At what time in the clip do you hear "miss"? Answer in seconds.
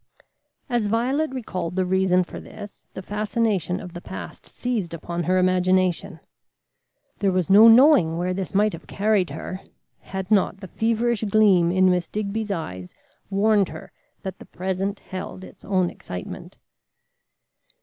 11.91-12.07